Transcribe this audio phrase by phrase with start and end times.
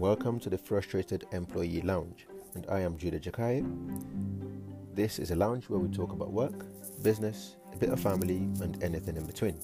[0.00, 3.62] Welcome to the Frustrated Employee Lounge, and I am Judah Jakai.
[4.94, 6.64] This is a lounge where we talk about work,
[7.02, 9.58] business, a bit of family, and anything in between.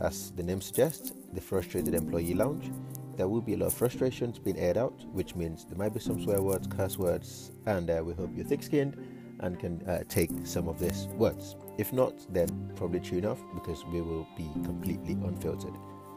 [0.00, 2.72] As the name suggests, the Frustrated Employee Lounge,
[3.16, 6.00] there will be a lot of frustrations being aired out, which means there might be
[6.00, 8.96] some swear words, curse words, and uh, we hope you're thick skinned
[9.38, 11.54] and can uh, take some of these words.
[11.78, 15.74] If not, then probably tune off because we will be completely unfiltered.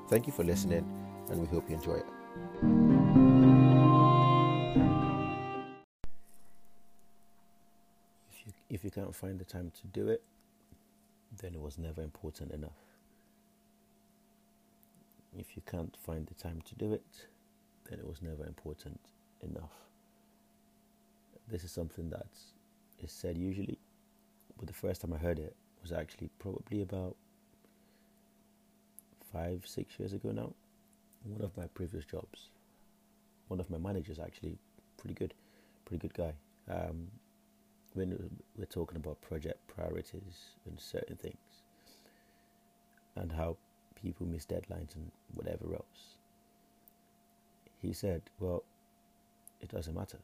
[0.09, 0.91] Thank you for listening,
[1.29, 2.82] and we hope you enjoy it.
[8.73, 10.23] If you, can't find the time to do it,
[11.39, 12.81] then it was never important enough.
[15.37, 17.27] If you can't find the time to do it,
[17.87, 18.99] then it was never important
[19.43, 19.75] enough.
[21.47, 22.25] This is something that
[22.97, 23.77] is said usually,
[24.57, 27.15] but the first time I heard it was actually probably about
[29.31, 30.51] five, six years ago now.
[31.25, 32.49] One of my previous jobs,
[33.49, 34.57] one of my managers actually,
[34.97, 35.35] pretty good,
[35.85, 36.33] pretty good guy.
[36.67, 37.09] Um,
[37.93, 41.37] when we're talking about project priorities and certain things,
[43.15, 43.57] and how
[44.01, 46.17] people miss deadlines and whatever else,
[47.81, 48.63] he said, "Well,
[49.61, 50.19] it doesn't matter."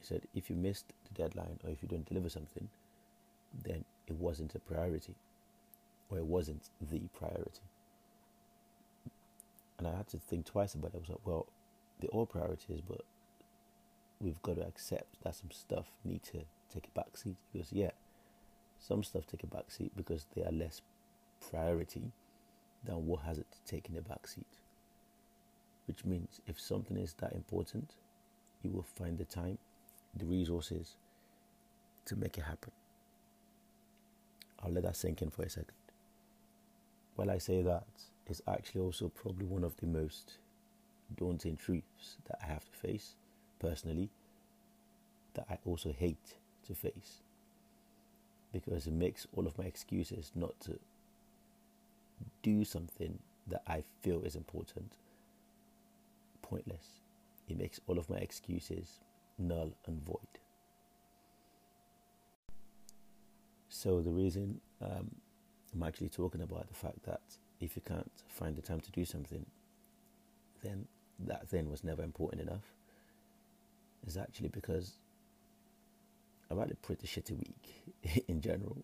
[0.00, 2.68] He said, "If you missed the deadline or if you don't deliver something,
[3.52, 5.14] then it wasn't a priority,
[6.10, 7.62] or it wasn't the priority."
[9.78, 10.96] and I had to think twice about it.
[10.96, 11.46] I was like, well,
[12.00, 13.02] they're all priorities, but
[14.20, 16.40] we've got to accept that some stuff need to
[16.72, 17.90] take a back seat because yeah,
[18.78, 20.82] some stuff take a back seat because they are less
[21.50, 22.12] priority
[22.84, 24.46] than what has it taken a back seat.
[25.86, 27.94] Which means if something is that important,
[28.62, 29.58] you will find the time,
[30.14, 30.96] the resources
[32.06, 32.72] to make it happen.
[34.62, 35.72] I'll let that sink in for a second.
[37.14, 37.86] While I say that,
[38.26, 40.38] it's actually also probably one of the most
[41.16, 43.14] daunting truths that I have to face
[43.58, 44.10] personally,
[45.34, 46.34] that I also hate
[46.68, 47.22] to face
[48.52, 50.78] because it makes all of my excuses not to
[52.42, 54.92] do something that I feel is important
[56.42, 57.00] pointless.
[57.48, 59.00] It makes all of my excuses
[59.38, 60.38] null and void.
[63.68, 65.10] So, the reason um,
[65.74, 67.20] I'm actually talking about the fact that
[67.60, 69.44] if you can't find the time to do something,
[70.62, 70.86] then
[71.20, 72.72] that thing was never important enough.
[74.06, 74.94] Is actually because
[76.50, 78.76] I've had a pretty shitty week in general.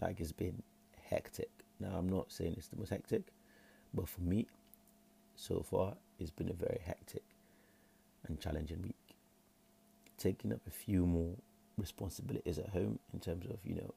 [0.00, 0.62] Like it's been
[1.08, 1.50] hectic.
[1.78, 3.22] Now I'm not saying it's the most hectic,
[3.94, 4.46] but for me,
[5.36, 7.22] so far it's been a very hectic
[8.26, 9.16] and challenging week.
[10.18, 11.34] Taking up a few more
[11.78, 13.94] responsibilities at home in terms of you know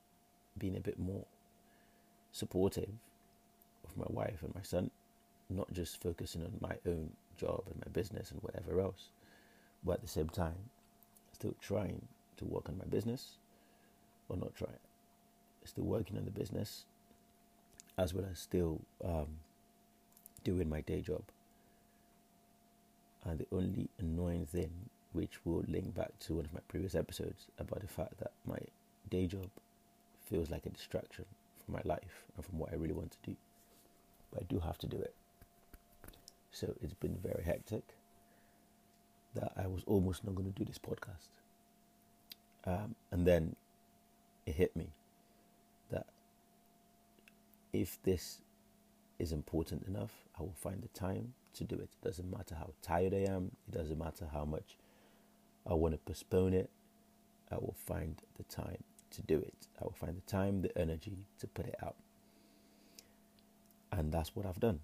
[0.58, 1.26] being a bit more
[2.32, 2.90] supportive
[3.84, 4.92] of my wife and my son,
[5.50, 9.10] not just focusing on my own job and my business and whatever else,
[9.84, 10.56] but at the same time,
[11.34, 12.08] still trying
[12.38, 13.38] to work on my business
[14.30, 14.74] or not trying,
[15.64, 16.86] still working on the business
[17.98, 19.28] as well as still um,
[20.44, 21.24] doing my day job.
[23.24, 24.72] And the only annoying thing,
[25.14, 28.60] which will link back to one of my previous episodes about the fact that my
[29.10, 29.50] day job
[30.30, 31.26] feels like a distraction
[31.64, 33.36] from my life and from what I really want to do
[34.36, 35.14] but I do have to do it.
[36.52, 37.84] So it's been very hectic
[39.34, 41.30] that I was almost not going to do this podcast.
[42.66, 43.56] Um, and then
[44.46, 44.88] it hit me
[45.92, 46.08] that
[47.74, 48.40] if this
[49.20, 51.90] is important enough, I will find the time to do it.
[52.02, 54.78] It doesn't matter how tired I am, it doesn't matter how much
[55.68, 56.70] I want to postpone it,
[57.52, 59.68] I will find the time to do it.
[59.80, 61.96] I will find the time, the energy to put it out.
[63.92, 64.80] And that's what I've done.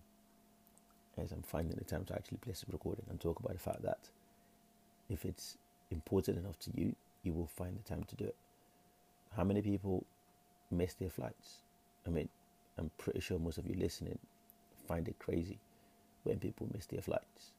[1.18, 3.84] As I'm finding the time to actually place the recording and talk about the fact
[3.84, 4.09] that
[5.09, 5.58] if it's
[5.90, 8.36] important enough to you, you will find the time to do it.
[9.36, 10.06] How many people
[10.70, 11.58] miss their flights?
[12.06, 12.30] I mean,
[12.78, 14.18] I'm pretty sure most of you listening
[14.88, 15.59] find it crazy
[16.23, 17.52] when people miss their flights.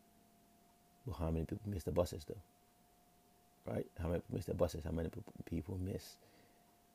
[1.06, 3.72] But how many people miss the buses though?
[3.72, 3.86] Right?
[4.00, 4.82] How many people miss their buses?
[4.84, 5.10] How many
[5.44, 6.16] people miss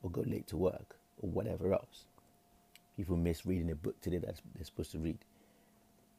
[0.02, 2.04] or go late to work or whatever else?
[2.96, 5.18] People miss reading a book today that they're supposed to read.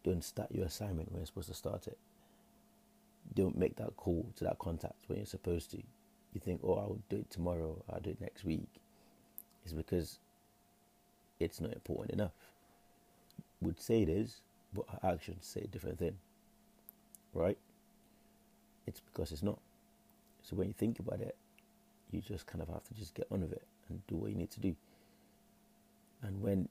[0.04, 1.98] Don't start your assignment when you're supposed to start it.
[3.36, 5.78] Don't make that call to that contact when you're supposed to.
[6.34, 8.70] You think, oh, I'll do it tomorrow, I'll do it next week.
[9.64, 10.20] It's because
[11.40, 12.34] it's not important enough.
[13.62, 14.42] Would say it is,
[14.74, 16.18] but our actions say a different thing.
[17.34, 17.58] Right?
[18.86, 19.60] It's because it's not.
[20.44, 21.36] So when you think about it,
[22.12, 24.38] you just kind of have to just get on with it and do what you
[24.38, 24.76] need to do.
[26.22, 26.70] And when,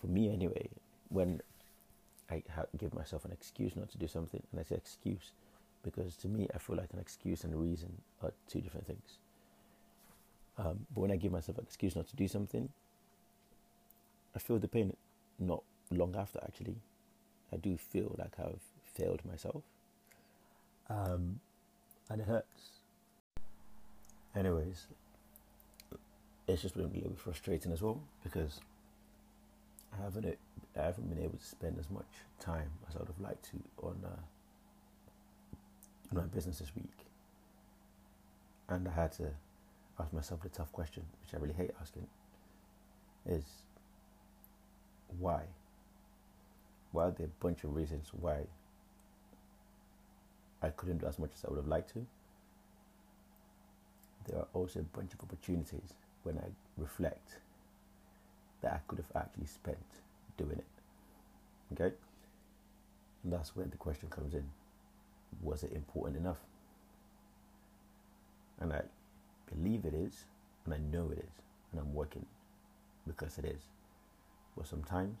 [0.00, 0.68] for me anyway,
[1.08, 1.40] when
[2.30, 2.42] I
[2.78, 5.32] give myself an excuse not to do something, and I say excuse
[5.82, 7.92] because to me, I feel like an excuse and a reason
[8.22, 9.18] are two different things.
[10.58, 12.68] Um, but when I give myself an excuse not to do something,
[14.34, 14.94] I feel the pain
[15.38, 16.76] not long after actually.
[17.52, 18.60] I do feel like I've
[18.94, 19.62] failed myself.
[20.88, 21.40] Um,
[22.08, 22.80] and it hurts.
[24.34, 24.86] Anyways,
[26.48, 28.60] it's just been a little bit frustrating as well because
[29.92, 30.38] I haven't
[30.76, 32.06] I haven't been able to spend as much
[32.40, 34.20] time as I would have liked to on uh,
[36.12, 37.06] my business this week,
[38.68, 39.28] and I had to
[39.98, 42.06] ask myself the tough question, which I really hate asking,
[43.26, 43.44] is
[45.18, 45.42] why?
[46.92, 48.40] Why are there a bunch of reasons why
[50.62, 52.06] I couldn't do as much as I would have liked to?
[54.28, 57.38] There are also a bunch of opportunities when I reflect
[58.62, 59.78] that I could have actually spent
[60.36, 60.64] doing it.
[61.72, 61.94] Okay?
[63.24, 64.44] And that's where the question comes in.
[65.42, 66.38] Was it important enough?
[68.60, 68.82] And I
[69.52, 70.24] believe it is,
[70.64, 71.42] and I know it is,
[71.72, 72.24] and I'm working
[73.06, 73.62] because it is.
[74.56, 75.20] But sometimes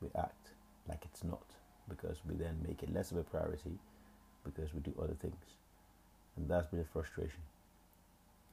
[0.00, 0.50] we act
[0.88, 1.44] like it's not
[1.88, 3.78] because we then make it less of a priority
[4.44, 5.34] because we do other things.
[6.36, 7.40] And that's been a frustration.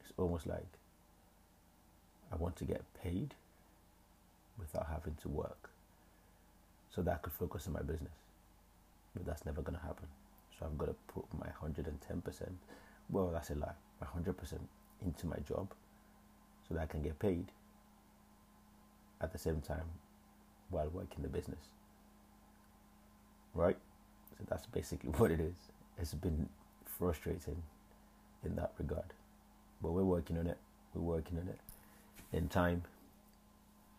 [0.01, 0.67] It's almost like
[2.31, 3.33] I want to get paid
[4.59, 5.69] without having to work
[6.93, 8.13] so that I could focus on my business.
[9.15, 10.07] But that's never going to happen.
[10.59, 12.49] So I've got to put my 110%,
[13.09, 14.59] well, that's a lie, my 100%
[15.05, 15.71] into my job
[16.67, 17.45] so that I can get paid
[19.21, 19.85] at the same time
[20.69, 21.69] while working the business.
[23.53, 23.77] Right?
[24.37, 25.55] So that's basically what it is.
[25.99, 26.49] It's been
[26.85, 27.61] frustrating
[28.43, 29.13] in that regard.
[29.81, 30.57] But we're working on it.
[30.93, 31.59] We're working on it.
[32.33, 32.83] In time,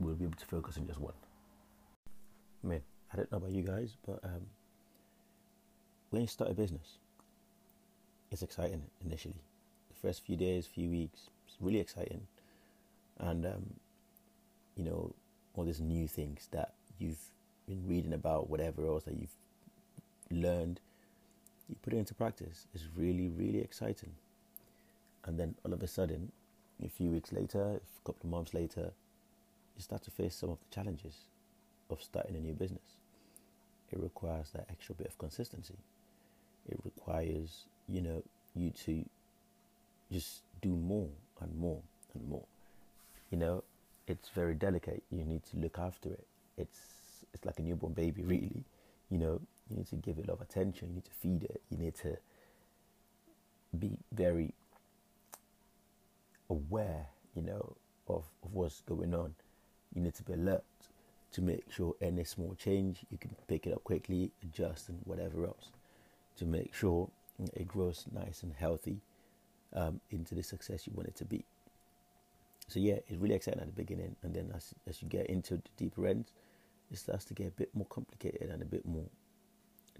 [0.00, 1.14] we'll be able to focus on just one.
[2.62, 2.80] Man,
[3.12, 4.42] I don't know about you guys, but um,
[6.10, 6.98] when you start a business,
[8.30, 9.36] it's exciting initially.
[9.88, 12.26] The first few days, few weeks, it's really exciting.
[13.18, 13.74] And, um,
[14.76, 15.12] you know,
[15.54, 17.20] all these new things that you've
[17.66, 19.34] been reading about, whatever else that you've
[20.30, 20.80] learned,
[21.68, 22.66] you put it into practice.
[22.74, 24.12] It's really, really exciting.
[25.24, 26.32] And then all of a sudden,
[26.82, 28.92] a few weeks later, a couple of months later,
[29.76, 31.14] you start to face some of the challenges
[31.90, 32.96] of starting a new business.
[33.90, 35.74] It requires that extra bit of consistency.
[36.68, 38.22] It requires, you know,
[38.54, 39.04] you to
[40.12, 41.08] just do more
[41.40, 41.80] and more
[42.14, 42.44] and more.
[43.30, 43.64] You know,
[44.06, 45.02] it's very delicate.
[45.10, 46.26] You need to look after it.
[46.56, 46.80] It's
[47.34, 48.64] it's like a newborn baby, really.
[49.10, 50.88] You know, you need to give it a lot of attention.
[50.88, 51.60] You need to feed it.
[51.70, 52.16] You need to
[53.78, 54.52] be very
[56.50, 57.76] aware, you know,
[58.08, 59.34] of, of what's going on.
[59.94, 60.64] You need to be alert
[61.32, 65.44] to make sure any small change you can pick it up quickly, adjust, and whatever
[65.44, 65.68] else
[66.38, 67.08] to make sure
[67.54, 69.00] it grows nice and healthy
[69.74, 71.44] um, into the success you want it to be.
[72.68, 75.56] So yeah, it's really exciting at the beginning, and then as as you get into
[75.56, 76.32] the deeper ends,
[76.90, 79.06] it starts to get a bit more complicated and a bit more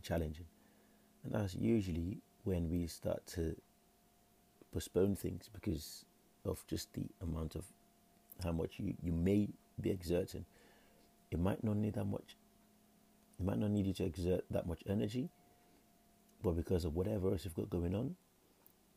[0.03, 0.47] challenging,
[1.25, 3.57] and that's usually when we start to
[4.73, 6.05] postpone things because
[6.45, 7.65] of just the amount of
[8.43, 9.49] how much you, you may
[9.81, 10.45] be exerting.
[11.31, 12.37] It might not need that much.
[13.39, 15.31] It might not need you to exert that much energy,
[16.43, 18.15] but because of whatever else you've got going on,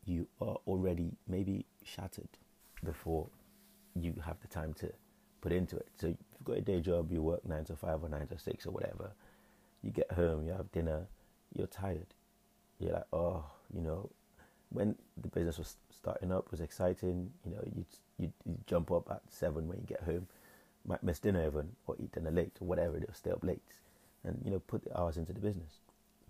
[0.06, 2.30] you are already maybe shattered
[2.84, 3.28] before
[3.96, 4.92] you have the time to
[5.42, 5.88] put into it.
[6.00, 8.66] So you've got a day job, you work nine to five or nine to six
[8.66, 9.12] or whatever.
[9.84, 11.08] You get home, you have dinner,
[11.54, 12.14] you're tired.
[12.80, 13.44] You're like, oh,
[13.74, 14.10] you know,
[14.70, 17.32] when the business was starting up, was exciting.
[17.46, 17.86] You know, you
[18.18, 18.32] you
[18.68, 20.28] jump up at seven when you get home,
[20.86, 23.62] might miss dinner even or eat dinner late or whatever It'll stay up late,
[24.24, 25.80] and you know put the hours into the business.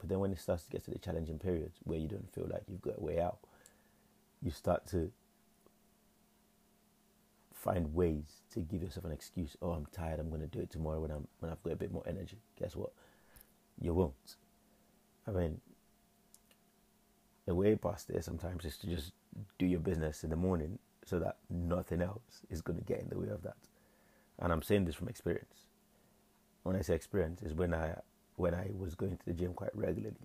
[0.01, 2.48] But then when it starts to get to the challenging periods where you don't feel
[2.51, 3.38] like you've got a way out,
[4.41, 5.12] you start to
[7.53, 9.55] find ways to give yourself an excuse.
[9.62, 10.20] Oh, I'm tired.
[10.20, 12.39] I'm going to do it tomorrow when I'm when I've got a bit more energy.
[12.60, 12.89] Guess what?
[13.79, 14.38] You won't.
[15.27, 15.62] I mean,
[17.46, 19.12] the way past there sometimes is to just
[19.60, 23.10] do your business in the morning so that nothing else is going to get in
[23.10, 23.58] the way of that.
[24.39, 25.67] And I'm saying this from experience.
[26.63, 27.96] When I say experience, is when I
[28.42, 30.16] when I was going to the gym quite regularly.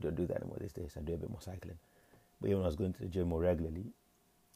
[0.00, 0.94] Don't do that anymore these days.
[0.96, 1.78] I do a bit more cycling.
[2.40, 3.84] But even when I was going to the gym more regularly,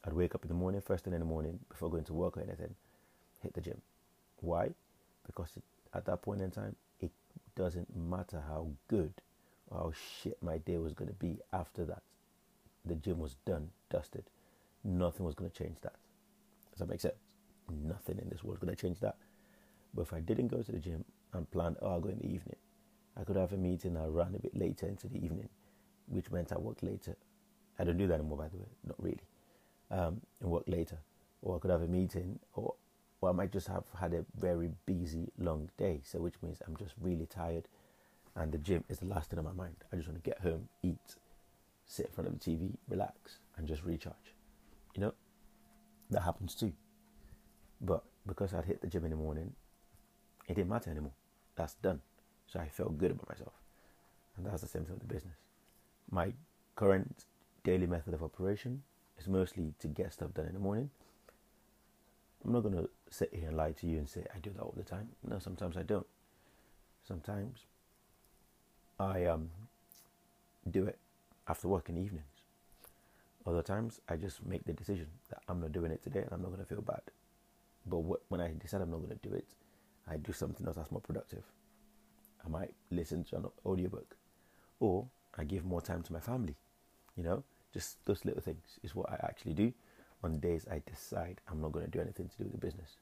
[0.05, 2.37] I'd wake up in the morning, first thing in the morning, before going to work
[2.37, 2.75] or anything,
[3.41, 3.81] hit the gym.
[4.41, 4.71] Why?
[5.27, 5.63] Because it,
[5.95, 7.11] at that point in time, it
[7.55, 9.13] doesn't matter how good
[9.69, 9.93] or how
[10.23, 12.03] shit my day was going to be after that.
[12.87, 14.25] The gym was done, dusted.
[14.85, 15.95] Nothing was going to change that.
[16.71, 17.15] Does that make sense?
[17.71, 19.17] Nothing in this world is going to change that.
[19.95, 22.27] But if I didn't go to the gym and planned, oh, I'll go in the
[22.27, 22.57] evening,
[23.19, 25.49] I could have a meeting and run a bit later into the evening.
[26.09, 27.17] which meant I worked later.
[27.79, 29.21] I don't do that anymore, by the way, not really.
[29.91, 30.99] Um, and work later,
[31.43, 32.75] or I could have a meeting, or
[33.21, 36.01] or I might just have had a very busy, long day.
[36.05, 37.69] So which means I'm just really tired,
[38.35, 39.77] and the gym is the last thing on my mind.
[39.93, 41.17] I just want to get home, eat,
[41.87, 44.35] sit in front of the TV, relax, and just recharge.
[44.95, 45.15] You know,
[46.11, 46.73] that happens too.
[47.81, 49.53] But because I'd hit the gym in the morning,
[50.49, 51.13] it didn't matter anymore.
[51.57, 52.01] That's done.
[52.47, 53.53] So I felt good about myself.
[54.37, 55.37] And that's the same thing with the business.
[56.11, 56.33] My
[56.77, 57.25] current
[57.65, 58.83] daily method of operation
[59.19, 60.91] is mostly to get stuff done in the morning.
[62.45, 64.61] I'm not going to sit here and lie to you and say I do that
[64.61, 65.09] all the time.
[65.27, 66.07] No, sometimes I don't.
[67.07, 67.67] Sometimes
[68.99, 69.51] I um,
[70.71, 70.99] do it
[71.49, 72.27] after work in the evenings.
[73.47, 76.43] Other times I just make the decision that I'm not doing it today and I'm
[76.43, 77.01] not going to feel bad.
[77.87, 79.47] But what, when I decide I'm not going to do it,
[80.09, 81.43] I do something else that's more productive.
[82.45, 84.17] I might listen to an audiobook
[84.81, 85.07] or
[85.37, 86.57] I give more time to my family.
[87.17, 89.73] You know, just those little things is what I actually do
[90.23, 92.97] on days I decide I'm not going to do anything to do with the business.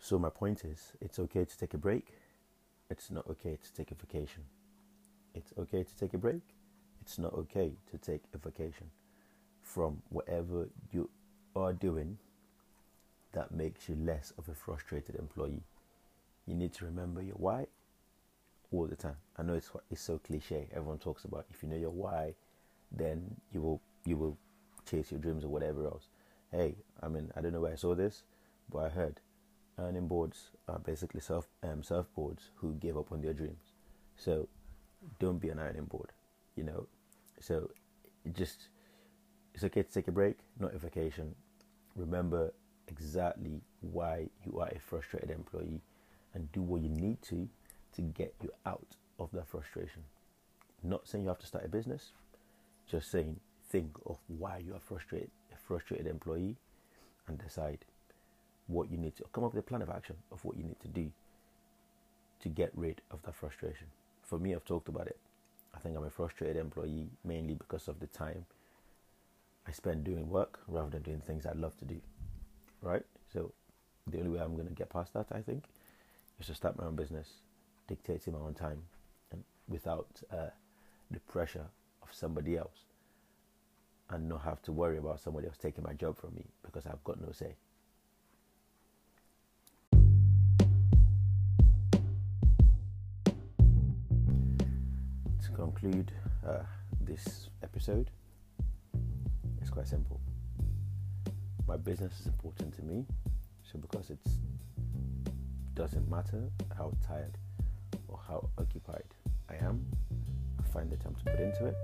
[0.00, 2.08] So, my point is it's okay to take a break,
[2.90, 4.42] it's not okay to take a vacation.
[5.34, 6.42] It's okay to take a break,
[7.00, 8.90] it's not okay to take a vacation
[9.62, 11.10] from whatever you
[11.54, 12.18] are doing
[13.32, 15.62] that makes you less of a frustrated employee.
[16.46, 17.66] You need to remember your why
[18.72, 19.16] all the time.
[19.36, 20.68] I know it's it's so cliche.
[20.72, 22.34] Everyone talks about if you know your why,
[22.90, 24.36] then you will you will
[24.88, 26.08] chase your dreams or whatever else.
[26.50, 28.22] Hey, I mean I don't know where I saw this,
[28.70, 29.20] but I heard
[29.78, 33.72] ironing boards are basically surf um, surfboards who gave up on their dreams.
[34.16, 34.48] So
[35.18, 36.12] don't be an ironing board,
[36.56, 36.86] you know.
[37.40, 37.70] So
[38.32, 38.68] just
[39.54, 41.34] it's okay to take a break, not a vacation.
[41.94, 42.52] Remember
[42.88, 45.80] exactly why you are a frustrated employee
[46.34, 47.48] and do what you need to
[47.96, 50.02] to get you out of that frustration.
[50.82, 52.12] Not saying you have to start a business,
[52.88, 56.56] just saying think of why you are frustrated, a frustrated employee,
[57.26, 57.84] and decide
[58.66, 60.80] what you need to come up with a plan of action of what you need
[60.80, 61.10] to do
[62.40, 63.86] to get rid of that frustration.
[64.22, 65.18] For me, I've talked about it.
[65.74, 68.44] I think I'm a frustrated employee mainly because of the time
[69.66, 72.00] I spend doing work rather than doing things I'd love to do.
[72.82, 73.04] Right?
[73.32, 73.52] So
[74.06, 75.64] the only way I'm going to get past that, I think,
[76.38, 77.28] is to start my own business
[77.86, 78.82] dictating my own time
[79.32, 80.48] and without uh,
[81.10, 81.66] the pressure
[82.02, 82.84] of somebody else
[84.10, 87.02] and not have to worry about somebody else taking my job from me because I've
[87.04, 87.56] got no say.
[95.44, 96.12] To conclude
[96.46, 96.62] uh,
[97.00, 98.10] this episode,
[99.60, 100.20] it's quite simple.
[101.66, 103.04] My business is important to me,
[103.64, 104.18] so because it
[105.74, 107.36] doesn't matter how tired
[108.08, 109.04] or how occupied
[109.48, 109.84] I am,
[110.58, 111.76] I find the time to put into it.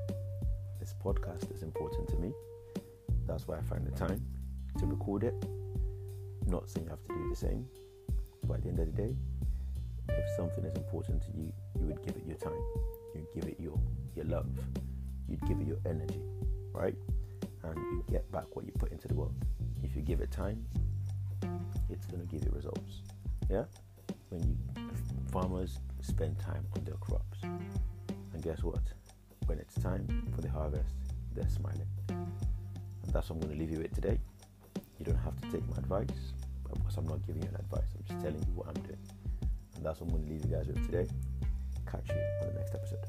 [0.81, 2.33] This podcast is important to me.
[3.27, 4.25] That's why I find the time
[4.79, 5.35] to record it.
[6.47, 7.67] Not saying you have to do the same,
[8.47, 9.15] but at the end of the day,
[10.09, 12.61] if something is important to you, you would give it your time.
[13.15, 13.79] You'd give it your
[14.15, 14.49] your love.
[15.29, 16.21] You'd give it your energy,
[16.73, 16.97] right?
[17.63, 19.35] And you get back what you put into the world.
[19.83, 20.65] If you give it time,
[21.89, 23.03] it's gonna give you results.
[23.49, 23.65] Yeah?
[24.33, 24.57] When you
[25.31, 27.43] farmers spend time on their crops.
[27.43, 28.81] And guess what?
[29.45, 30.95] When it's time for the harvest,
[31.35, 31.87] they're smiling.
[32.09, 34.19] And that's what I'm going to leave you with today.
[34.99, 36.33] You don't have to take my advice
[36.73, 37.91] because I'm not giving you an advice.
[37.95, 38.97] I'm just telling you what I'm doing.
[39.77, 41.07] And that's what I'm going to leave you guys with today.
[41.91, 43.05] Catch you on the next episode.